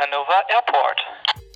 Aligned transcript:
Hannover 0.00 0.42
Airport. 0.48 0.98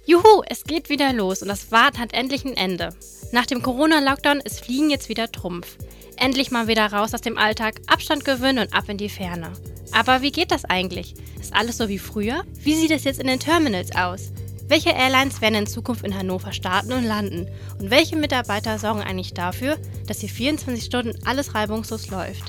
Juhu, 0.04 0.42
es 0.50 0.64
geht 0.64 0.90
wieder 0.90 1.14
los 1.14 1.40
und 1.40 1.48
das 1.48 1.72
Warten 1.72 1.98
hat 1.98 2.12
endlich 2.12 2.44
ein 2.44 2.58
Ende. 2.58 2.90
Nach 3.32 3.46
dem 3.46 3.62
Corona-Lockdown 3.62 4.40
ist 4.40 4.62
Fliegen 4.62 4.90
jetzt 4.90 5.08
wieder 5.08 5.32
Trumpf. 5.32 5.78
Endlich 6.18 6.50
mal 6.50 6.68
wieder 6.68 6.92
raus 6.92 7.14
aus 7.14 7.22
dem 7.22 7.38
Alltag, 7.38 7.76
Abstand 7.86 8.26
gewöhnen 8.26 8.58
und 8.58 8.74
ab 8.74 8.86
in 8.90 8.98
die 8.98 9.08
Ferne. 9.08 9.50
Aber 9.92 10.20
wie 10.20 10.30
geht 10.30 10.50
das 10.50 10.66
eigentlich? 10.66 11.14
Ist 11.40 11.54
alles 11.54 11.78
so 11.78 11.88
wie 11.88 11.98
früher? 11.98 12.44
Wie 12.58 12.74
sieht 12.74 12.90
es 12.90 13.04
jetzt 13.04 13.18
in 13.18 13.28
den 13.28 13.40
Terminals 13.40 13.96
aus? 13.96 14.30
Welche 14.68 14.90
Airlines 14.90 15.40
werden 15.40 15.54
in 15.54 15.66
Zukunft 15.66 16.04
in 16.04 16.14
Hannover 16.14 16.52
starten 16.52 16.92
und 16.92 17.04
landen? 17.04 17.48
Und 17.78 17.90
welche 17.90 18.16
Mitarbeiter 18.16 18.78
sorgen 18.78 19.00
eigentlich 19.00 19.32
dafür, 19.32 19.78
dass 20.06 20.20
hier 20.20 20.28
24 20.28 20.84
Stunden 20.84 21.18
alles 21.26 21.54
reibungslos 21.54 22.10
läuft? 22.10 22.44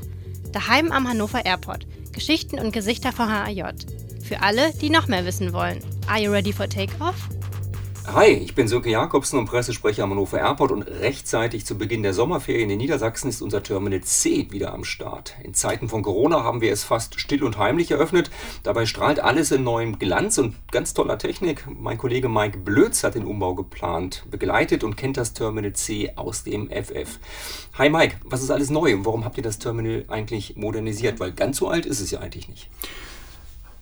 Daheim 0.52 0.92
am 0.92 1.08
Hannover 1.08 1.46
Airport. 1.46 1.88
Geschichten 2.12 2.60
und 2.60 2.74
Gesichter 2.74 3.14
von 3.14 3.30
HAJ. 3.32 3.64
Für 4.26 4.42
alle, 4.42 4.74
die 4.82 4.90
noch 4.90 5.08
mehr 5.08 5.24
wissen 5.24 5.54
wollen. 5.54 5.84
Are 6.08 6.20
you 6.20 6.32
ready 6.32 6.52
for 6.52 6.68
takeoff? 6.68 7.14
Hi, 8.08 8.26
ich 8.26 8.56
bin 8.56 8.68
Sönke 8.68 8.90
Jakobsen 8.90 9.38
und 9.38 9.46
Pressesprecher 9.46 10.04
am 10.04 10.12
Hannover 10.12 10.40
Airport 10.40 10.72
und 10.72 10.82
rechtzeitig 10.82 11.64
zu 11.64 11.78
Beginn 11.78 12.02
der 12.02 12.16
Sommerferien 12.16 12.72
in 12.72 12.80
Niedersachsen 12.80 13.30
ist 13.30 13.44
unser 13.44 13.62
Terminal 13.62 14.02
C 14.02 14.48
wieder 14.50 14.74
am 14.74 14.84
Start. 14.84 15.36
In 15.44 15.54
Zeiten 15.54 15.90
von 15.90 16.02
Corona 16.02 16.44
haben 16.44 16.62
wir 16.62 16.72
es 16.72 16.84
fast 16.84 17.20
still 17.20 17.44
und 17.44 17.60
heimlich 17.60 17.92
eröffnet. 17.92 18.32
Dabei 18.64 18.88
strahlt 18.88 19.20
alles 19.20 19.52
in 19.52 19.64
neuem 19.64 20.00
Glanz 20.00 20.40
und 20.40 20.56
ganz 20.72 20.96
toller 20.96 21.20
Technik. 21.20 21.68
Mein 21.68 22.00
Kollege 22.00 22.28
Mike 22.28 22.58
Blötz 22.58 23.04
hat 23.04 23.14
den 23.14 23.26
Umbau 23.26 23.54
geplant, 23.54 24.24
begleitet 24.32 24.84
und 24.84 24.98
kennt 24.98 25.18
das 25.18 25.34
Terminal 25.34 25.74
C 25.74 26.14
aus 26.16 26.44
dem 26.44 26.72
FF. 26.72 27.20
Hi 27.78 27.90
Mike, 27.90 28.18
was 28.24 28.42
ist 28.42 28.50
alles 28.50 28.72
neu 28.72 28.96
und 28.96 29.06
warum 29.06 29.24
habt 29.24 29.38
ihr 29.38 29.44
das 29.44 29.60
Terminal 29.60 30.06
eigentlich 30.08 30.56
modernisiert? 30.56 31.20
Weil 31.20 31.32
ganz 31.32 31.58
so 31.58 31.68
alt 31.68 31.86
ist 31.86 32.00
es 32.00 32.10
ja 32.10 32.22
eigentlich 32.22 32.50
nicht. 32.50 32.70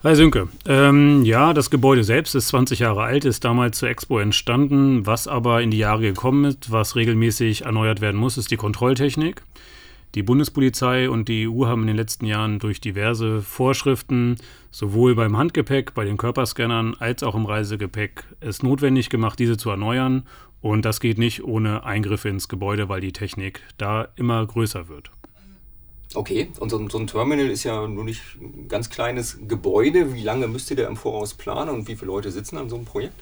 Hi 0.04 0.18
Sönke. 0.18 0.50
Ähm, 0.68 1.24
ja, 1.24 1.54
das 1.54 1.70
Gebäude 1.70 2.04
selbst 2.04 2.36
ist 2.36 2.50
20 2.50 2.80
Jahre 2.80 3.04
alt, 3.04 3.24
ist 3.24 3.46
damals 3.46 3.78
zur 3.78 3.88
Expo 3.88 4.20
entstanden. 4.20 5.06
Was 5.06 5.30
aber 5.30 5.62
in 5.62 5.72
die 5.72 5.78
Jahre 5.78 6.02
gekommen 6.02 6.44
ist, 6.44 6.74
was 6.74 6.98
regelmäßig 6.98 7.62
erneuert 7.62 8.02
werden 8.02 8.20
muss, 8.20 8.38
ist 8.38 8.52
die 8.52 8.58
Kontrolltechnik. 8.58 9.44
Die 10.16 10.22
Bundespolizei 10.22 11.10
und 11.10 11.30
die 11.30 11.48
EU 11.48 11.68
haben 11.68 11.84
in 11.84 11.88
den 11.88 11.96
letzten 11.96 12.26
Jahren 12.26 12.60
durch 12.60 12.82
diverse 12.82 13.42
Vorschriften 13.42 14.36
sowohl 14.72 15.16
beim 15.16 15.38
Handgepäck, 15.38 15.94
bei 15.94 16.04
den 16.04 16.18
Körperscannern 16.18 16.98
als 17.00 17.24
auch 17.24 17.36
im 17.36 17.46
Reisegepäck 17.46 18.26
es 18.42 18.62
notwendig 18.62 19.10
gemacht, 19.10 19.40
diese 19.40 19.56
zu 19.56 19.70
erneuern. 19.70 20.24
Und 20.60 20.84
das 20.84 21.00
geht 21.00 21.18
nicht 21.18 21.46
ohne 21.46 21.86
Eingriffe 21.86 22.28
ins 22.28 22.50
Gebäude, 22.50 22.90
weil 22.90 23.00
die 23.00 23.14
Technik 23.14 23.62
da 23.78 24.10
immer 24.18 24.46
größer 24.46 24.90
wird. 24.90 25.12
Okay, 26.16 26.50
und 26.60 26.70
so, 26.70 26.88
so, 26.90 27.00
ein 27.00 27.08
Terminal 27.08 27.50
ist 27.50 27.64
ja 27.64 27.88
nur 27.88 28.04
nicht 28.04 28.22
ein 28.40 28.68
ganz 28.68 28.90
kleines 28.90 29.40
Gebäude. 29.48 30.14
Wie 30.14 30.24
lange 30.24 30.48
müsst 30.48 30.70
ihr 30.70 30.78
da 30.78 30.88
im 30.88 30.96
Voraus 30.96 31.34
planen 31.34 31.70
und 31.70 31.88
wie 31.88 31.96
viele 31.96 32.12
Leute 32.12 32.32
sitzen 32.32 32.58
an 32.58 32.70
so 32.70 32.76
einem 32.76 32.86
Projekt? 32.86 33.16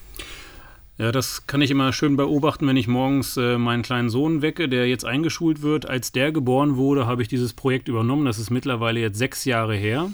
Ja, 0.98 1.11
das 1.11 1.48
kann 1.48 1.61
ich 1.61 1.72
immer 1.72 1.94
schön 1.94 2.16
beobachten, 2.16 2.67
wenn 2.67 2.78
ich 2.78 2.88
morgens 2.88 3.38
äh, 3.38 3.58
meinen 3.58 3.81
kleinen 3.81 4.09
Sohn 4.09 4.42
wecke, 4.42 4.70
der 4.70 4.88
jetzt 4.88 5.06
eingeschult 5.06 5.61
wird. 5.61 5.89
Als 5.89 6.11
der 6.11 6.31
geboren 6.31 6.75
wurde, 6.75 7.08
habe 7.08 7.22
ich 7.22 7.28
dieses 7.28 7.53
Projekt 7.53 7.88
übernommen. 7.88 8.25
Das 8.25 8.38
ist 8.38 8.52
mittlerweile 8.52 9.00
jetzt 9.00 9.17
sechs 9.17 9.45
Jahre 9.45 9.76
her. 9.76 10.11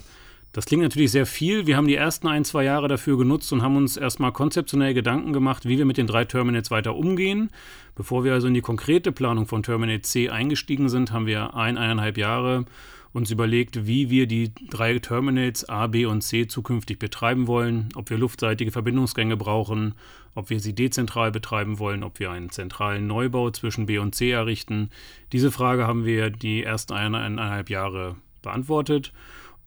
Das 0.53 0.65
klingt 0.65 0.81
natürlich 0.81 1.11
sehr 1.11 1.25
viel. 1.25 1.67
Wir 1.67 1.77
haben 1.77 1.87
die 1.87 1.95
ersten 1.95 2.27
ein, 2.27 2.43
zwei 2.43 2.63
Jahre 2.63 2.87
dafür 2.87 3.17
genutzt 3.17 3.51
und 3.53 3.61
haben 3.61 3.75
uns 3.75 3.95
erstmal 3.95 4.31
konzeptionell 4.31 4.93
Gedanken 4.93 5.33
gemacht, 5.33 5.67
wie 5.67 5.77
wir 5.77 5.85
mit 5.85 5.97
den 5.97 6.07
drei 6.07 6.25
Terminals 6.25 6.71
weiter 6.71 6.95
umgehen. 6.95 7.51
Bevor 7.95 8.23
wir 8.23 8.33
also 8.33 8.47
in 8.47 8.53
die 8.53 8.61
konkrete 8.61 9.11
Planung 9.11 9.45
von 9.45 9.61
Terminal 9.61 10.01
C 10.01 10.29
eingestiegen 10.29 10.89
sind, 10.89 11.11
haben 11.11 11.27
wir 11.27 11.55
ein, 11.55 11.77
eineinhalb 11.77 12.17
Jahre 12.17 12.65
uns 13.13 13.31
überlegt, 13.31 13.87
wie 13.87 14.09
wir 14.09 14.27
die 14.27 14.51
drei 14.69 14.99
Terminals 14.99 15.67
A, 15.67 15.87
B 15.87 16.05
und 16.05 16.21
C 16.21 16.47
zukünftig 16.47 16.99
betreiben 16.99 17.47
wollen, 17.47 17.89
ob 17.95 18.09
wir 18.09 18.17
luftseitige 18.17 18.71
Verbindungsgänge 18.71 19.37
brauchen, 19.37 19.95
ob 20.35 20.49
wir 20.49 20.59
sie 20.59 20.73
dezentral 20.73 21.31
betreiben 21.31 21.79
wollen, 21.79 22.03
ob 22.03 22.19
wir 22.19 22.31
einen 22.31 22.49
zentralen 22.49 23.07
Neubau 23.07 23.49
zwischen 23.51 23.85
B 23.85 23.97
und 23.97 24.13
C 24.13 24.31
errichten. 24.31 24.91
Diese 25.31 25.51
Frage 25.51 25.87
haben 25.87 26.05
wir 26.05 26.29
die 26.29 26.63
ersten 26.63 26.93
eineinhalb 26.93 27.69
Jahre 27.69 28.15
beantwortet 28.41 29.13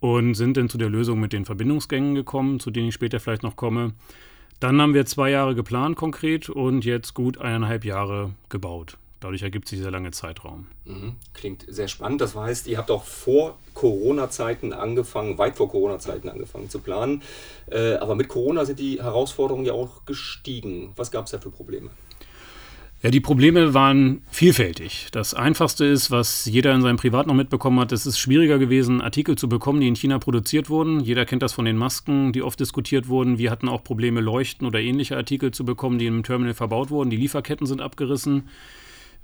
und 0.01 0.35
sind 0.35 0.57
dann 0.57 0.69
zu 0.69 0.79
der 0.79 0.89
Lösung 0.89 1.21
mit 1.21 1.33
den 1.33 1.45
Verbindungsgängen 1.45 2.15
gekommen, 2.15 2.61
zu 2.61 2.71
denen 2.71 2.89
ich 2.89 2.95
später 2.95 3.21
vielleicht 3.21 3.43
noch 3.43 3.57
komme. 3.57 3.93
Dann 4.59 4.81
haben 4.81 4.95
wir 4.95 5.07
zwei 5.07 5.31
Jahre 5.31 5.55
geplant 5.55 5.97
konkret 5.97 6.51
und 6.51 6.85
jetzt 6.85 7.15
gut 7.15 7.39
eineinhalb 7.39 7.85
Jahre 7.85 8.33
gebaut. 8.49 8.99
Dadurch 9.21 9.43
ergibt 9.43 9.69
sich 9.69 9.79
dieser 9.79 9.91
lange 9.91 10.13
Zeitraum. 10.13 10.67
Mhm. 10.87 11.17
Klingt 11.35 11.67
sehr 11.69 11.89
spannend. 11.89 12.23
Das 12.23 12.35
heißt, 12.35 12.67
ihr 12.67 12.79
habt 12.79 12.91
auch 12.91 13.05
vor 13.05 13.59
Corona-Zeiten 13.75 14.73
angefangen, 14.73 15.37
weit 15.37 15.57
vor 15.57 15.69
Corona-Zeiten 15.69 16.31
angefangen 16.31 16.71
zu 16.71 16.79
planen. 16.79 17.23
Äh, 17.71 17.97
aber 17.97 18.15
mit 18.15 18.29
Corona 18.29 18.65
sind 18.65 18.79
die 18.79 19.03
Herausforderungen 19.03 19.67
ja 19.67 19.75
auch 19.75 20.07
gestiegen. 20.07 20.93
Was 20.97 21.11
gab 21.11 21.27
es 21.27 21.33
da 21.33 21.39
für 21.39 21.51
Probleme? 21.51 21.91
Ja, 23.03 23.11
die 23.11 23.21
Probleme 23.21 23.73
waren 23.73 24.21
vielfältig. 24.31 25.09
Das 25.11 25.33
einfachste 25.33 25.87
ist, 25.87 26.11
was 26.11 26.45
jeder 26.45 26.75
in 26.75 26.83
seinem 26.83 26.99
Privat 26.99 27.27
noch 27.27 27.35
mitbekommen 27.35 27.81
hat, 27.81 27.93
es 27.93 28.05
ist 28.05 28.19
schwieriger 28.19 28.59
gewesen, 28.59 29.01
Artikel 29.01 29.37
zu 29.37 29.49
bekommen, 29.49 29.81
die 29.81 29.89
in 29.89 29.97
China 29.97 30.19
produziert 30.19 30.69
wurden. 30.69 31.01
Jeder 31.01 31.25
kennt 31.25 31.41
das 31.41 31.55
von 31.55 31.65
den 31.65 31.79
Masken, 31.79 32.35
die 32.35 32.43
oft 32.43 32.61
diskutiert 32.61 33.09
wurden. 33.09 33.39
Wir 33.39 33.51
hatten 33.51 33.71
auch 33.71 33.83
Probleme, 33.83 34.21
Leuchten 34.21 34.67
oder 34.67 34.81
ähnliche 34.81 35.17
Artikel 35.17 35.51
zu 35.51 35.65
bekommen, 35.65 35.99
die 35.99 36.05
im 36.05 36.23
Terminal 36.25 36.53
verbaut 36.53 36.91
wurden. 36.91 37.09
Die 37.09 37.17
Lieferketten 37.17 37.67
sind 37.67 37.81
abgerissen. 37.81 38.49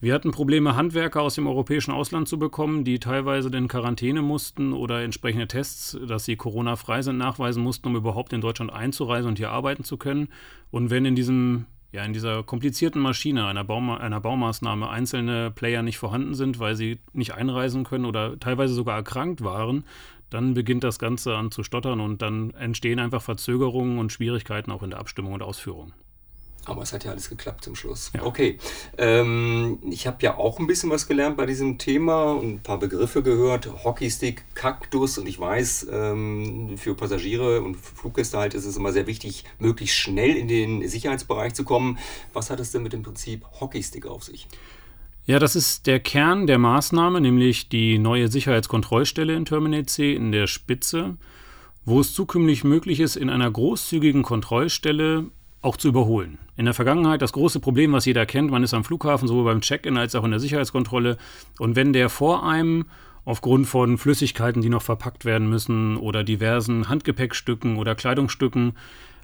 Wir 0.00 0.14
hatten 0.14 0.30
Probleme, 0.30 0.74
Handwerker 0.74 1.20
aus 1.20 1.34
dem 1.34 1.46
europäischen 1.46 1.90
Ausland 1.90 2.28
zu 2.28 2.38
bekommen, 2.38 2.82
die 2.84 2.98
teilweise 2.98 3.54
in 3.54 3.68
Quarantäne 3.68 4.22
mussten 4.22 4.72
oder 4.72 5.02
entsprechende 5.02 5.48
Tests, 5.48 5.98
dass 6.06 6.24
sie 6.24 6.36
Corona-frei 6.36 7.02
sind, 7.02 7.18
nachweisen 7.18 7.62
mussten, 7.62 7.88
um 7.88 7.96
überhaupt 7.96 8.32
in 8.32 8.40
Deutschland 8.40 8.72
einzureisen 8.72 9.28
und 9.28 9.36
hier 9.36 9.50
arbeiten 9.50 9.84
zu 9.84 9.98
können. 9.98 10.28
Und 10.70 10.88
wenn 10.88 11.04
in 11.04 11.14
diesem 11.14 11.66
ja, 11.96 12.04
in 12.04 12.12
dieser 12.12 12.42
komplizierten 12.42 13.00
Maschine 13.00 13.46
einer, 13.46 13.64
Bauma 13.64 13.96
einer 13.96 14.20
Baumaßnahme 14.20 14.90
einzelne 14.90 15.50
Player 15.50 15.82
nicht 15.82 15.96
vorhanden 15.96 16.34
sind, 16.34 16.58
weil 16.58 16.76
sie 16.76 16.98
nicht 17.14 17.32
einreisen 17.32 17.84
können 17.84 18.04
oder 18.04 18.38
teilweise 18.38 18.74
sogar 18.74 18.96
erkrankt 18.96 19.42
waren, 19.42 19.84
dann 20.28 20.52
beginnt 20.52 20.84
das 20.84 20.98
Ganze 20.98 21.34
an 21.34 21.50
zu 21.50 21.62
stottern 21.62 22.00
und 22.00 22.20
dann 22.20 22.50
entstehen 22.50 22.98
einfach 22.98 23.22
Verzögerungen 23.22 23.98
und 23.98 24.12
Schwierigkeiten 24.12 24.72
auch 24.72 24.82
in 24.82 24.90
der 24.90 24.98
Abstimmung 24.98 25.32
und 25.32 25.42
Ausführung. 25.42 25.94
Aber 26.66 26.82
es 26.82 26.92
hat 26.92 27.04
ja 27.04 27.12
alles 27.12 27.30
geklappt 27.30 27.64
zum 27.64 27.76
Schluss. 27.76 28.10
Ja. 28.14 28.24
Okay. 28.24 28.58
Ähm, 28.98 29.78
ich 29.88 30.06
habe 30.06 30.18
ja 30.20 30.36
auch 30.36 30.58
ein 30.58 30.66
bisschen 30.66 30.90
was 30.90 31.06
gelernt 31.06 31.36
bei 31.36 31.46
diesem 31.46 31.78
Thema 31.78 32.32
und 32.32 32.54
ein 32.54 32.60
paar 32.60 32.78
Begriffe 32.78 33.22
gehört. 33.22 33.84
Hockeystick, 33.84 34.44
Kaktus 34.54 35.16
und 35.16 35.28
ich 35.28 35.38
weiß, 35.38 35.86
ähm, 35.92 36.76
für 36.76 36.94
Passagiere 36.94 37.62
und 37.62 37.76
Fluggäste 37.76 38.38
halt 38.38 38.54
ist 38.54 38.64
es 38.64 38.76
immer 38.76 38.92
sehr 38.92 39.06
wichtig, 39.06 39.44
möglichst 39.60 39.96
schnell 39.96 40.36
in 40.36 40.48
den 40.48 40.86
Sicherheitsbereich 40.88 41.54
zu 41.54 41.64
kommen. 41.64 41.98
Was 42.32 42.50
hat 42.50 42.58
es 42.58 42.72
denn 42.72 42.82
mit 42.82 42.92
dem 42.92 43.02
Prinzip 43.02 43.44
Hockeystick 43.60 44.06
auf 44.06 44.24
sich? 44.24 44.48
Ja, 45.24 45.38
das 45.38 45.56
ist 45.56 45.86
der 45.86 46.00
Kern 46.00 46.46
der 46.46 46.58
Maßnahme, 46.58 47.20
nämlich 47.20 47.68
die 47.68 47.98
neue 47.98 48.28
Sicherheitskontrollstelle 48.28 49.34
in 49.34 49.44
Terminal 49.44 49.86
C 49.86 50.14
in 50.14 50.30
der 50.30 50.46
Spitze, 50.46 51.16
wo 51.84 52.00
es 52.00 52.14
zukünftig 52.14 52.64
möglich 52.64 53.00
ist, 53.00 53.16
in 53.16 53.30
einer 53.30 53.50
großzügigen 53.50 54.22
Kontrollstelle 54.22 55.26
auch 55.62 55.76
zu 55.76 55.88
überholen. 55.88 56.38
In 56.56 56.64
der 56.64 56.74
Vergangenheit 56.74 57.22
das 57.22 57.32
große 57.32 57.60
Problem, 57.60 57.92
was 57.92 58.04
jeder 58.04 58.26
kennt, 58.26 58.50
man 58.50 58.62
ist 58.62 58.74
am 58.74 58.84
Flughafen, 58.84 59.28
sowohl 59.28 59.44
beim 59.44 59.60
Check-in 59.60 59.96
als 59.96 60.14
auch 60.14 60.24
in 60.24 60.30
der 60.30 60.40
Sicherheitskontrolle. 60.40 61.18
Und 61.58 61.76
wenn 61.76 61.92
der 61.92 62.08
vor 62.08 62.48
einem 62.48 62.86
aufgrund 63.24 63.66
von 63.66 63.98
Flüssigkeiten, 63.98 64.62
die 64.62 64.68
noch 64.68 64.82
verpackt 64.82 65.24
werden 65.24 65.50
müssen 65.50 65.96
oder 65.96 66.24
diversen 66.24 66.88
Handgepäckstücken 66.88 67.76
oder 67.76 67.94
Kleidungsstücken 67.94 68.74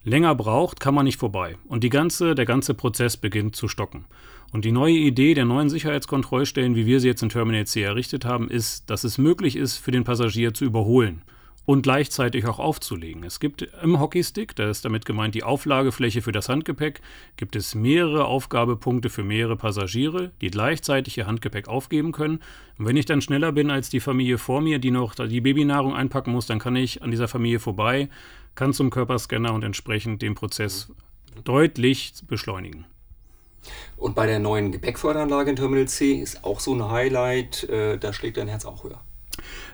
länger 0.05 0.35
braucht, 0.35 0.81
kann 0.81 0.95
man 0.95 1.05
nicht 1.05 1.19
vorbei. 1.19 1.57
Und 1.69 1.85
die 1.85 1.89
ganze, 1.89 2.35
der 2.35 2.45
ganze 2.45 2.75
Prozess 2.75 3.17
beginnt 3.17 3.55
zu 3.55 3.69
stocken. 3.69 4.05
Und 4.53 4.65
die 4.65 4.73
neue 4.73 4.95
Idee 4.95 5.35
der 5.35 5.45
neuen 5.45 5.71
Sicherheitskontrollstellen, 5.71 6.75
wie 6.75 6.87
wir 6.87 7.01
sie 7.01 7.09
jetzt 7.09 7.23
in 7.23 7.29
Terminal 7.29 7.67
C 7.67 7.83
errichtet 7.83 8.25
haben, 8.25 8.51
ist, 8.51 8.91
dass 8.91 9.05
es 9.05 9.17
möglich 9.17 9.57
ist, 9.57 9.77
für 9.79 9.93
den 9.93 10.05
Passagier 10.05 10.53
zu 10.53 10.65
überholen 10.65 11.23
und 11.65 11.83
gleichzeitig 11.83 12.47
auch 12.47 12.59
aufzulegen. 12.59 13.23
Es 13.25 13.39
gibt 13.39 13.63
im 13.63 14.01
Hockeystick, 14.01 14.57
da 14.57 14.69
ist 14.69 14.85
damit 14.85 15.07
gemeint 15.07 15.35
die 15.35 15.45
Auflagefläche 15.45 16.23
für 16.23 16.33
das 16.33 16.49
Handgepäck, 16.49 17.01
gibt 17.37 17.55
es 17.55 17.75
mehrere 17.75 18.25
Aufgabepunkte 18.25 19.11
für 19.11 19.23
mehrere 19.23 19.57
Passagiere, 19.57 20.33
die 20.41 20.51
gleichzeitig 20.51 21.19
ihr 21.19 21.27
Handgepäck 21.27 21.69
aufgeben 21.69 22.13
können. 22.13 22.41
Und 22.79 22.87
wenn 22.87 22.97
ich 22.97 23.07
dann 23.07 23.23
schneller 23.23 23.53
bin 23.53 23.71
als 23.71 23.91
die 23.91 24.01
Familie 24.01 24.39
vor 24.39 24.61
mir, 24.61 24.79
die 24.79 24.91
noch 24.91 25.15
die 25.15 25.41
Babynahrung 25.41 25.95
einpacken 25.95 26.33
muss, 26.33 26.47
dann 26.47 26.59
kann 26.59 26.75
ich 26.75 27.03
an 27.03 27.11
dieser 27.11 27.29
Familie 27.29 27.61
vorbei, 27.61 28.09
kann 28.55 28.73
zum 28.73 28.91
Körperscanner 28.91 29.53
und 29.53 29.63
entsprechend 29.63 30.21
den 30.23 30.35
Prozess 30.35 30.91
deutlich 31.45 32.13
beschleunigen. 32.27 32.87
Und 33.97 34.17
bei 34.17 34.27
der 34.27 34.41
neuen 34.41 34.73
Gepäckförderanlage 34.73 35.51
in 35.51 35.57
Terminal 35.57 35.87
C 35.87 36.15
ist 36.15 36.43
auch 36.43 36.59
so 36.59 36.75
ein 36.75 36.91
Highlight, 36.91 37.63
äh, 37.65 37.97
da 37.97 38.13
schlägt 38.13 38.37
dein 38.37 38.49
Herz 38.49 38.65
auch 38.65 38.83
höher. 38.83 39.01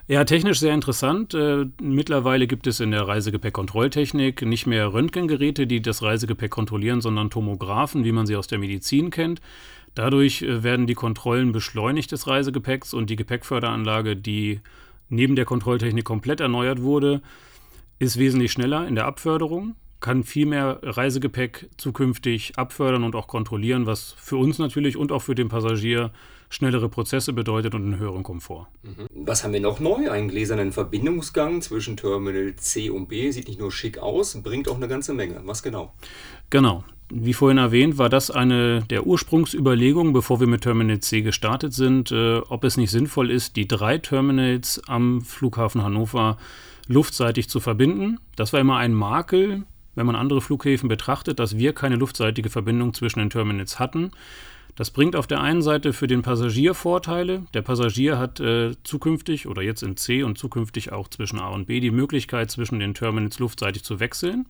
Ja, 0.07 0.25
technisch 0.25 0.61
sehr 0.61 0.73
interessant. 0.73 1.35
Äh, 1.35 1.67
mittlerweile 1.83 2.47
gibt 2.47 2.67
es 2.67 2.81
in 2.81 2.91
der 2.93 3.07
Reisegepäckkontrolltechnik 3.07 4.43
nicht 4.43 4.67
mehr 4.67 4.93
Röntgengeräte, 4.93 5.67
die 5.67 5.83
das 5.83 6.03
Reisegepäck 6.03 6.51
kontrollieren, 6.51 7.01
sondern 7.01 7.31
Tomographen, 7.31 8.05
wie 8.05 8.13
man 8.13 8.27
sie 8.27 8.37
aus 8.37 8.47
der 8.47 8.59
Medizin 8.59 9.11
kennt. 9.11 9.41
Dadurch 9.95 10.43
äh, 10.43 10.63
werden 10.63 10.87
die 10.87 10.95
Kontrollen 10.95 11.53
beschleunigt 11.53 12.13
des 12.13 12.27
Reisegepäcks 12.27 12.95
und 12.95 13.11
die 13.11 13.17
Gepäckförderanlage, 13.17 14.17
die 14.17 14.61
neben 15.09 15.37
der 15.37 15.45
Kontrolltechnik 15.45 16.05
komplett 16.05 16.41
erneuert 16.41 16.83
wurde, 16.83 17.21
ist 17.99 18.19
wesentlich 18.19 18.53
schneller 18.53 18.87
in 18.87 18.95
der 18.95 19.07
Abförderung. 19.07 19.75
kann 20.01 20.23
viel 20.23 20.47
mehr 20.47 20.79
Reisegepäck 20.83 21.69
zukünftig 21.77 22.57
abfördern 22.57 23.03
und 23.03 23.17
auch 23.17 23.27
kontrollieren, 23.27 23.87
was 23.87 24.15
für 24.17 24.37
uns 24.37 24.59
natürlich 24.59 24.97
und 24.97 25.11
auch 25.11 25.23
für 25.23 25.35
den 25.35 25.49
Passagier 25.49 26.13
schnellere 26.49 26.89
Prozesse 26.89 27.33
bedeutet 27.33 27.75
und 27.75 27.83
einen 27.83 27.99
höheren 27.99 28.23
Komfort. 28.23 28.69
Mhm. 28.83 29.07
Was 29.15 29.45
haben 29.45 29.53
wir 29.53 29.61
noch 29.61 29.81
neu? 29.81 30.11
Einen 30.11 30.29
gläsernen 30.29 30.73
Verbindungsgang 30.73 31.63
zwischen 31.63 31.97
Terminal 31.97 32.55
C 32.57 32.91
und 32.91 33.09
B. 33.09 33.31
Sieht 33.31 33.49
nicht 33.49 33.61
nur 33.61 33.71
schick 33.71 33.99
aus, 33.99 34.41
bringt 34.43 34.69
auch 34.69 34.77
eine 34.77 34.89
ganze 34.89 35.15
Menge. 35.15 35.41
Was 35.45 35.63
genau? 35.63 35.93
Genau. 36.51 36.85
Wie 37.11 37.33
vorhin 37.33 37.57
erwähnt, 37.57 37.97
war 37.97 38.11
das 38.11 38.31
eine 38.31 38.83
der 38.83 39.07
Ursprungsüberlegungen, 39.07 40.13
bevor 40.13 40.41
wir 40.41 40.47
mit 40.47 40.63
Terminal 40.63 41.01
C 41.01 41.23
gestartet 41.23 41.73
sind, 41.73 42.13
äh, 42.13 42.39
ob 42.39 42.65
es 42.65 42.77
nicht 42.77 42.91
sinnvoll 42.91 43.31
ist, 43.31 43.57
die 43.57 43.67
drei 43.67 43.97
Terminals 43.97 44.83
am 44.87 45.23
Flughafen 45.23 45.83
Hannover 45.83 46.37
luftseitig 46.87 47.49
zu 47.49 47.61
verbinden. 47.61 48.19
Das 48.37 48.53
war 48.53 48.61
immer 48.61 48.77
ein 48.77 48.93
Makel, 48.93 49.65
wenn 49.95 50.07
man 50.07 50.17
andere 50.17 50.41
Flughäfen 50.43 50.89
betrachtet, 50.89 51.39
dass 51.39 51.57
wir 51.57 51.73
keine 51.73 51.97
luftseitige 51.97 52.51
Verbindung 52.51 52.93
zwischen 52.93 53.21
den 53.21 53.31
Terminals 53.31 53.79
hatten. 53.79 54.11
Das 54.79 54.93
bringt 54.93 55.17
auf 55.17 55.27
der 55.27 55.41
einen 55.41 55.61
Seite 55.61 55.93
für 55.93 56.07
den 56.07 56.23
Passagier 56.23 56.73
Vorteile. 56.73 57.43
Der 57.53 57.63
Passagier 57.63 58.17
hat 58.17 58.39
äh, 58.39 58.77
zukünftig 58.85 59.49
oder 59.49 59.61
jetzt 59.61 59.83
in 59.83 59.97
C 59.97 60.23
und 60.23 60.39
zukünftig 60.39 60.93
auch 60.93 61.09
zwischen 61.09 61.41
A 61.41 61.49
und 61.49 61.67
B 61.67 61.81
die 61.81 61.91
Möglichkeit, 61.91 62.49
zwischen 62.53 62.79
den 62.79 62.95
Terminals 62.95 63.41
luftseitig 63.41 63.83
zu 63.83 63.99
wechseln. 63.99 64.47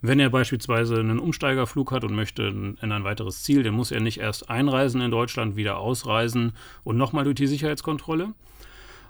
Wenn 0.00 0.20
er 0.20 0.30
beispielsweise 0.30 1.00
einen 1.00 1.18
Umsteigerflug 1.18 1.90
hat 1.90 2.04
und 2.04 2.14
möchte 2.14 2.44
in 2.44 2.92
ein 2.92 3.02
weiteres 3.02 3.42
Ziel, 3.42 3.64
dann 3.64 3.74
muss 3.74 3.90
er 3.90 3.98
nicht 3.98 4.20
erst 4.20 4.48
einreisen 4.48 5.00
in 5.00 5.10
Deutschland, 5.10 5.56
wieder 5.56 5.78
ausreisen 5.78 6.52
und 6.84 6.96
nochmal 6.96 7.24
durch 7.24 7.34
die 7.34 7.48
Sicherheitskontrolle. 7.48 8.32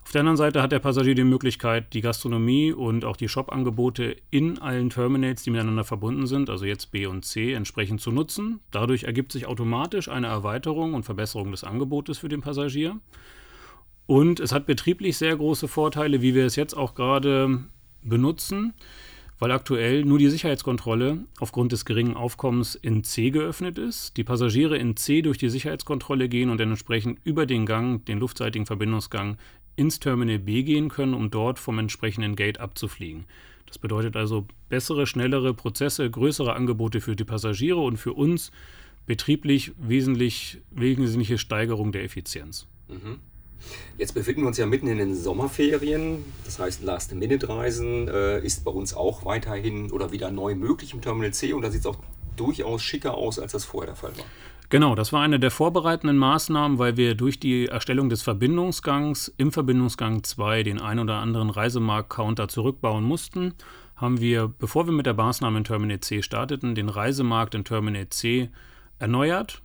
Auf 0.04 0.12
der 0.12 0.20
anderen 0.20 0.36
Seite 0.36 0.62
hat 0.62 0.70
der 0.70 0.78
Passagier 0.80 1.14
die 1.14 1.24
Möglichkeit, 1.24 1.94
die 1.94 2.02
Gastronomie 2.02 2.72
und 2.72 3.04
auch 3.04 3.16
die 3.16 3.28
Shop-Angebote 3.28 4.16
in 4.30 4.58
allen 4.58 4.90
Terminals, 4.90 5.42
die 5.42 5.50
miteinander 5.50 5.82
verbunden 5.82 6.26
sind, 6.26 6.50
also 6.50 6.66
jetzt 6.66 6.92
B 6.92 7.06
und 7.06 7.24
C, 7.24 7.54
entsprechend 7.54 8.00
zu 8.00 8.12
nutzen. 8.12 8.60
Dadurch 8.70 9.04
ergibt 9.04 9.32
sich 9.32 9.46
automatisch 9.46 10.08
eine 10.08 10.26
Erweiterung 10.26 10.92
und 10.92 11.04
Verbesserung 11.04 11.50
des 11.50 11.64
Angebotes 11.64 12.18
für 12.18 12.28
den 12.28 12.42
Passagier. 12.42 13.00
Und 14.06 14.40
es 14.40 14.52
hat 14.52 14.66
betrieblich 14.66 15.16
sehr 15.16 15.36
große 15.36 15.68
Vorteile, 15.68 16.20
wie 16.20 16.34
wir 16.34 16.44
es 16.44 16.54
jetzt 16.54 16.76
auch 16.76 16.94
gerade 16.94 17.64
benutzen 18.02 18.74
weil 19.38 19.50
aktuell 19.50 20.04
nur 20.04 20.18
die 20.18 20.28
Sicherheitskontrolle 20.28 21.18
aufgrund 21.40 21.72
des 21.72 21.84
geringen 21.84 22.16
Aufkommens 22.16 22.76
in 22.76 23.04
C 23.04 23.30
geöffnet 23.30 23.78
ist. 23.78 24.16
Die 24.16 24.24
Passagiere 24.24 24.78
in 24.78 24.96
C 24.96 25.22
durch 25.22 25.38
die 25.38 25.48
Sicherheitskontrolle 25.48 26.28
gehen 26.28 26.50
und 26.50 26.58
dann 26.58 26.70
entsprechend 26.70 27.18
über 27.24 27.46
den 27.46 27.66
Gang, 27.66 28.04
den 28.06 28.20
luftseitigen 28.20 28.66
Verbindungsgang, 28.66 29.36
ins 29.76 30.00
Terminal 30.00 30.38
B 30.38 30.62
gehen 30.62 30.88
können, 30.88 31.14
um 31.14 31.30
dort 31.30 31.58
vom 31.58 31.78
entsprechenden 31.78 32.36
Gate 32.36 32.60
abzufliegen. 32.60 33.24
Das 33.66 33.78
bedeutet 33.78 34.16
also 34.16 34.46
bessere, 34.68 35.06
schnellere 35.06 35.54
Prozesse, 35.54 36.08
größere 36.08 36.54
Angebote 36.54 37.00
für 37.00 37.16
die 37.16 37.24
Passagiere 37.24 37.80
und 37.80 37.96
für 37.96 38.12
uns 38.12 38.52
betrieblich 39.06 39.72
wesentlich, 39.78 40.58
wesentliche 40.70 41.38
Steigerung 41.38 41.92
der 41.92 42.04
Effizienz. 42.04 42.66
Mhm. 42.88 43.18
Jetzt 43.96 44.12
befinden 44.12 44.42
wir 44.42 44.48
uns 44.48 44.58
ja 44.58 44.66
mitten 44.66 44.88
in 44.88 44.98
den 44.98 45.14
Sommerferien. 45.14 46.24
Das 46.44 46.58
heißt, 46.58 46.82
Last-Minute-Reisen 46.82 48.08
äh, 48.08 48.44
ist 48.44 48.64
bei 48.64 48.70
uns 48.70 48.94
auch 48.94 49.24
weiterhin 49.24 49.90
oder 49.90 50.12
wieder 50.12 50.30
neu 50.30 50.54
möglich 50.54 50.92
im 50.92 51.00
Terminal 51.00 51.32
C 51.32 51.52
und 51.52 51.62
da 51.62 51.70
sieht 51.70 51.80
es 51.80 51.86
auch 51.86 51.96
durchaus 52.36 52.82
schicker 52.82 53.14
aus, 53.14 53.38
als 53.38 53.52
das 53.52 53.64
vorher 53.64 53.92
der 53.92 53.96
Fall 53.96 54.16
war. 54.18 54.26
Genau, 54.74 54.96
das 54.96 55.12
war 55.12 55.22
eine 55.22 55.38
der 55.38 55.52
vorbereitenden 55.52 56.18
Maßnahmen, 56.18 56.80
weil 56.80 56.96
wir 56.96 57.14
durch 57.14 57.38
die 57.38 57.66
Erstellung 57.66 58.08
des 58.08 58.22
Verbindungsgangs 58.22 59.32
im 59.36 59.52
Verbindungsgang 59.52 60.24
2 60.24 60.64
den 60.64 60.80
ein 60.80 60.98
oder 60.98 61.20
anderen 61.20 61.50
Reisemarkt-Counter 61.50 62.48
zurückbauen 62.48 63.04
mussten, 63.04 63.54
haben 63.94 64.18
wir, 64.18 64.48
bevor 64.48 64.86
wir 64.88 64.92
mit 64.92 65.06
der 65.06 65.14
Maßnahme 65.14 65.58
in 65.58 65.62
Terminal 65.62 66.00
C 66.00 66.22
starteten, 66.22 66.74
den 66.74 66.88
Reisemarkt 66.88 67.54
in 67.54 67.62
Terminal 67.62 68.08
C 68.08 68.50
erneuert 68.98 69.62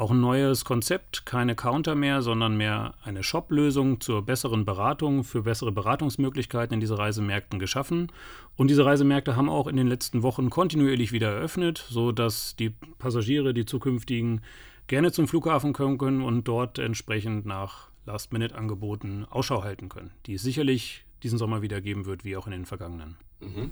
auch 0.00 0.10
ein 0.10 0.20
neues 0.20 0.64
Konzept, 0.64 1.26
keine 1.26 1.54
Counter 1.54 1.94
mehr, 1.94 2.22
sondern 2.22 2.56
mehr 2.56 2.94
eine 3.04 3.22
Shop-Lösung 3.22 4.00
zur 4.00 4.24
besseren 4.24 4.64
Beratung, 4.64 5.24
für 5.24 5.42
bessere 5.42 5.72
Beratungsmöglichkeiten 5.72 6.72
in 6.72 6.80
diese 6.80 6.96
Reisemärkten 6.96 7.58
geschaffen. 7.58 8.10
Und 8.56 8.68
diese 8.68 8.86
Reisemärkte 8.86 9.36
haben 9.36 9.50
auch 9.50 9.66
in 9.66 9.76
den 9.76 9.86
letzten 9.86 10.22
Wochen 10.22 10.48
kontinuierlich 10.48 11.12
wieder 11.12 11.30
eröffnet, 11.30 11.84
sodass 11.90 12.56
die 12.56 12.70
Passagiere, 12.98 13.52
die 13.52 13.66
zukünftigen, 13.66 14.40
gerne 14.86 15.12
zum 15.12 15.28
Flughafen 15.28 15.74
kommen 15.74 15.98
können 15.98 16.22
und 16.22 16.48
dort 16.48 16.78
entsprechend 16.78 17.44
nach 17.44 17.90
Last-Minute-Angeboten 18.06 19.26
Ausschau 19.28 19.62
halten 19.62 19.90
können, 19.90 20.12
die 20.24 20.34
es 20.34 20.42
sicherlich 20.42 21.04
diesen 21.22 21.38
Sommer 21.38 21.60
wieder 21.60 21.82
geben 21.82 22.06
wird, 22.06 22.24
wie 22.24 22.38
auch 22.38 22.46
in 22.46 22.52
den 22.52 22.64
vergangenen. 22.64 23.16
Mhm. 23.40 23.70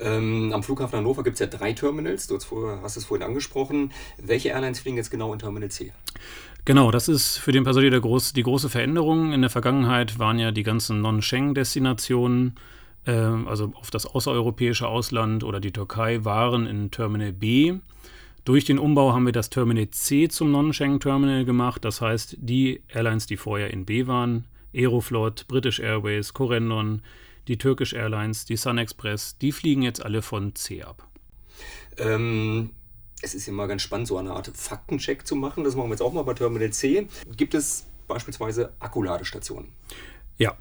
Ähm, 0.00 0.52
am 0.52 0.62
Flughafen 0.62 0.98
Hannover 0.98 1.22
gibt 1.22 1.34
es 1.34 1.40
ja 1.40 1.46
drei 1.46 1.72
Terminals. 1.72 2.26
Du 2.26 2.36
hast 2.36 2.96
es 2.96 3.04
vorhin 3.04 3.26
angesprochen. 3.26 3.92
Welche 4.18 4.50
Airlines 4.50 4.80
fliegen 4.80 4.96
jetzt 4.96 5.10
genau 5.10 5.32
in 5.32 5.38
Terminal 5.38 5.70
C? 5.70 5.92
Genau, 6.64 6.90
das 6.90 7.08
ist 7.08 7.38
für 7.38 7.52
den 7.52 7.64
Passagier 7.64 7.98
groß, 7.98 8.32
die 8.32 8.42
große 8.42 8.68
Veränderung. 8.68 9.32
In 9.32 9.40
der 9.40 9.50
Vergangenheit 9.50 10.18
waren 10.18 10.38
ja 10.38 10.50
die 10.50 10.64
ganzen 10.64 11.00
Non-Schengen-Destinationen, 11.00 12.56
äh, 13.06 13.12
also 13.12 13.72
auf 13.76 13.90
das 13.90 14.04
außereuropäische 14.04 14.88
Ausland 14.88 15.44
oder 15.44 15.60
die 15.60 15.72
Türkei, 15.72 16.24
waren 16.24 16.66
in 16.66 16.90
Terminal 16.90 17.32
B. 17.32 17.74
Durch 18.44 18.64
den 18.64 18.78
Umbau 18.78 19.12
haben 19.12 19.26
wir 19.26 19.32
das 19.32 19.48
Terminal 19.50 19.90
C 19.90 20.28
zum 20.28 20.50
Non-Schengen-Terminal 20.50 21.44
gemacht. 21.44 21.84
Das 21.84 22.00
heißt, 22.00 22.36
die 22.40 22.82
Airlines, 22.88 23.26
die 23.26 23.36
vorher 23.36 23.72
in 23.72 23.84
B 23.84 24.08
waren, 24.08 24.44
Aeroflot, 24.74 25.46
British 25.48 25.80
Airways, 25.80 26.34
Corendon, 26.34 27.02
die 27.48 27.58
Turkish 27.58 27.92
Airlines, 27.92 28.44
die 28.44 28.56
Sun 28.56 28.78
Express, 28.78 29.38
die 29.38 29.52
fliegen 29.52 29.82
jetzt 29.82 30.04
alle 30.04 30.22
von 30.22 30.54
C 30.54 30.82
ab. 30.82 31.06
Ähm, 31.98 32.70
es 33.22 33.34
ist 33.34 33.48
immer 33.48 33.66
ganz 33.66 33.82
spannend, 33.82 34.08
so 34.08 34.18
eine 34.18 34.32
Art 34.32 34.50
Faktencheck 34.54 35.26
zu 35.26 35.36
machen. 35.36 35.64
Das 35.64 35.74
machen 35.74 35.88
wir 35.88 35.94
jetzt 35.94 36.02
auch 36.02 36.12
mal 36.12 36.22
bei 36.22 36.34
Terminal 36.34 36.70
C. 36.70 37.08
Gibt 37.36 37.54
es 37.54 37.86
beispielsweise 38.06 38.72
Akkuladestationen? 38.78 39.68
Ja. 40.38 40.56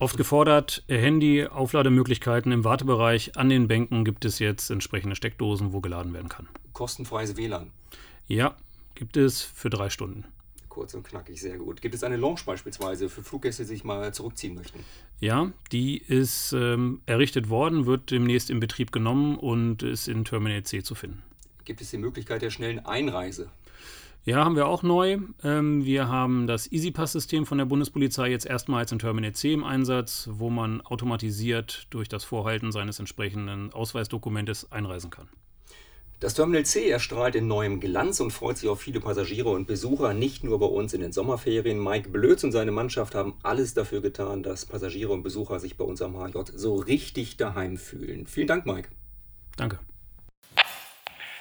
Oft 0.00 0.16
gefordert, 0.16 0.82
Handy, 0.88 1.46
Auflademöglichkeiten 1.46 2.50
im 2.50 2.64
Wartebereich. 2.64 3.36
An 3.36 3.48
den 3.48 3.68
Bänken 3.68 4.04
gibt 4.04 4.24
es 4.24 4.40
jetzt 4.40 4.70
entsprechende 4.70 5.14
Steckdosen, 5.14 5.72
wo 5.72 5.80
geladen 5.80 6.12
werden 6.12 6.28
kann. 6.28 6.48
Kostenfreies 6.72 7.36
WLAN? 7.36 7.70
Ja, 8.26 8.56
gibt 8.96 9.16
es 9.16 9.40
für 9.40 9.70
drei 9.70 9.90
Stunden. 9.90 10.24
Kurz 10.74 10.92
und 10.92 11.04
knackig, 11.04 11.40
sehr 11.40 11.56
gut. 11.56 11.80
Gibt 11.80 11.94
es 11.94 12.02
eine 12.02 12.16
Lounge 12.16 12.40
beispielsweise 12.44 13.08
für 13.08 13.22
Fluggäste, 13.22 13.62
die 13.62 13.68
sich 13.68 13.84
mal 13.84 14.12
zurückziehen 14.12 14.56
möchten? 14.56 14.80
Ja, 15.20 15.52
die 15.70 15.98
ist 15.98 16.52
ähm, 16.52 17.00
errichtet 17.06 17.48
worden, 17.48 17.86
wird 17.86 18.10
demnächst 18.10 18.50
in 18.50 18.58
Betrieb 18.58 18.90
genommen 18.90 19.36
und 19.38 19.84
ist 19.84 20.08
in 20.08 20.24
Terminal 20.24 20.64
C 20.64 20.82
zu 20.82 20.96
finden. 20.96 21.22
Gibt 21.64 21.80
es 21.80 21.90
die 21.92 21.98
Möglichkeit 21.98 22.42
der 22.42 22.50
schnellen 22.50 22.84
Einreise? 22.84 23.50
Ja, 24.24 24.44
haben 24.44 24.56
wir 24.56 24.66
auch 24.66 24.82
neu. 24.82 25.18
Ähm, 25.44 25.84
wir 25.84 26.08
haben 26.08 26.48
das 26.48 26.72
EasyPass-System 26.72 27.46
von 27.46 27.58
der 27.58 27.66
Bundespolizei 27.66 28.30
jetzt 28.30 28.46
erstmals 28.46 28.90
in 28.90 28.98
Terminal 28.98 29.32
C 29.32 29.52
im 29.52 29.62
Einsatz, 29.62 30.28
wo 30.32 30.50
man 30.50 30.80
automatisiert 30.80 31.86
durch 31.90 32.08
das 32.08 32.24
Vorhalten 32.24 32.72
seines 32.72 32.98
entsprechenden 32.98 33.72
Ausweisdokumentes 33.72 34.72
einreisen 34.72 35.10
kann. 35.10 35.28
Das 36.24 36.32
Terminal 36.32 36.64
C 36.64 36.88
erstrahlt 36.88 37.34
in 37.34 37.48
neuem 37.48 37.80
Glanz 37.80 38.18
und 38.18 38.30
freut 38.30 38.56
sich 38.56 38.70
auf 38.70 38.80
viele 38.80 38.98
Passagiere 38.98 39.50
und 39.50 39.66
Besucher, 39.66 40.14
nicht 40.14 40.42
nur 40.42 40.58
bei 40.58 40.64
uns 40.64 40.94
in 40.94 41.02
den 41.02 41.12
Sommerferien. 41.12 41.78
Mike 41.78 42.08
Blöds 42.08 42.42
und 42.44 42.52
seine 42.52 42.70
Mannschaft 42.70 43.14
haben 43.14 43.38
alles 43.42 43.74
dafür 43.74 44.00
getan, 44.00 44.42
dass 44.42 44.64
Passagiere 44.64 45.12
und 45.12 45.22
Besucher 45.22 45.60
sich 45.60 45.76
bei 45.76 45.84
uns 45.84 46.00
am 46.00 46.16
HJ 46.16 46.44
so 46.54 46.76
richtig 46.76 47.36
daheim 47.36 47.76
fühlen. 47.76 48.26
Vielen 48.26 48.46
Dank, 48.46 48.64
Mike. 48.64 48.88
Danke. 49.58 49.80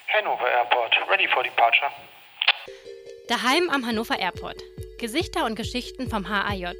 Hannover 0.09 0.49
Airport, 0.51 0.93
ready 1.09 1.29
for 1.33 1.43
departure. 1.43 1.89
Daheim 3.29 3.69
am 3.69 3.85
Hannover 3.85 4.19
Airport. 4.19 4.61
Gesichter 4.99 5.45
und 5.45 5.55
Geschichten 5.55 6.09
vom 6.09 6.27
HAJ. 6.27 6.73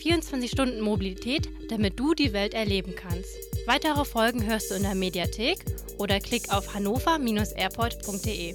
24 0.00 0.48
Stunden 0.48 0.80
Mobilität, 0.80 1.48
damit 1.72 1.98
du 1.98 2.14
die 2.14 2.32
Welt 2.32 2.54
erleben 2.54 2.94
kannst. 2.94 3.36
Weitere 3.66 4.04
Folgen 4.04 4.46
hörst 4.46 4.70
du 4.70 4.76
in 4.76 4.84
der 4.84 4.94
Mediathek 4.94 5.58
oder 5.98 6.20
klick 6.20 6.50
auf 6.52 6.74
hannover-airport.de. 6.74 8.54